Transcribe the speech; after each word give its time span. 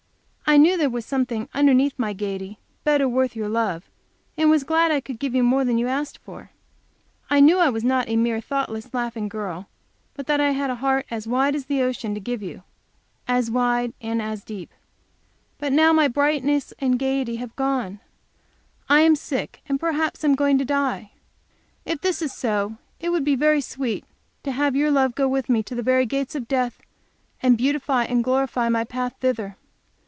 I 0.47 0.57
knew 0.57 0.75
there 0.75 0.89
was 0.89 1.05
something 1.05 1.47
underneath 1.53 1.97
my 1.97 2.11
gayety 2.11 2.59
better 2.83 3.07
worth 3.07 3.37
your 3.37 3.47
love, 3.47 3.89
and 4.35 4.49
was 4.49 4.65
glad 4.65 4.91
I 4.91 4.99
could 4.99 5.17
give 5.17 5.33
you 5.33 5.43
more 5.43 5.63
than 5.63 5.77
you 5.77 5.87
asked 5.87 6.17
for. 6.17 6.51
I 7.29 7.39
knew 7.39 7.57
I 7.59 7.69
was 7.69 7.85
not 7.85 8.09
a 8.09 8.17
mere 8.17 8.41
thoughtless, 8.41 8.93
laughing 8.93 9.29
girl, 9.29 9.69
but 10.13 10.27
that 10.27 10.41
I 10.41 10.51
had 10.51 10.69
a 10.69 10.75
heart 10.75 11.05
as 11.09 11.25
wide 11.25 11.55
as 11.55 11.67
the 11.67 11.81
ocean 11.81 12.13
to 12.15 12.19
give 12.19 12.43
you 12.43 12.63
as 13.29 13.49
wide 13.49 13.93
and 14.01 14.21
as 14.21 14.43
deep. 14.43 14.73
But 15.57 15.71
now 15.71 15.93
my 15.93 16.09
"brightness 16.09 16.73
and 16.79 16.99
gayety" 16.99 17.37
have 17.37 17.55
gone; 17.55 18.01
I 18.89 18.99
am 19.01 19.15
sick 19.15 19.61
and 19.69 19.79
perhaps 19.79 20.21
am 20.25 20.35
going 20.35 20.57
to 20.57 20.65
die. 20.65 21.11
If 21.85 22.01
this 22.01 22.21
is 22.21 22.33
so, 22.33 22.75
it 22.99 23.07
would 23.11 23.23
be 23.23 23.35
very 23.37 23.61
sweet 23.61 24.03
to 24.43 24.51
have 24.51 24.75
your 24.75 24.91
love 24.91 25.15
go 25.15 25.29
with 25.29 25.47
me 25.47 25.63
to 25.63 25.75
the 25.75 25.81
very 25.81 26.05
gates 26.05 26.35
of 26.35 26.49
death, 26.49 26.81
and 27.41 27.57
beautify 27.57 28.03
and 28.03 28.21
glorify 28.21 28.67
my 28.67 28.83
path 28.83 29.15
thither. 29.21 29.55